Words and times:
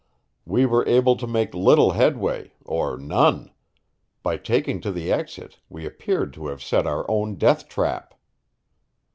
We 0.47 0.65
were 0.65 0.83
able 0.87 1.15
to 1.15 1.27
make 1.27 1.53
little 1.53 1.91
headway, 1.91 2.53
or 2.65 2.97
none; 2.97 3.51
by 4.23 4.37
taking 4.37 4.81
to 4.81 4.91
the 4.91 5.11
exit 5.11 5.59
we 5.69 5.85
appeared 5.85 6.33
to 6.33 6.47
have 6.47 6.63
set 6.63 6.87
our 6.87 7.05
own 7.07 7.35
death 7.35 7.69
trap. 7.69 8.15